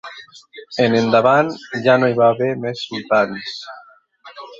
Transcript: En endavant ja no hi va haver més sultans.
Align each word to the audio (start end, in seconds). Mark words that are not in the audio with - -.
En 0.85 0.95
endavant 0.99 1.51
ja 1.87 1.97
no 2.03 2.09
hi 2.11 2.15
va 2.21 2.29
haver 2.37 2.47
més 2.65 2.81
sultans. 2.87 3.53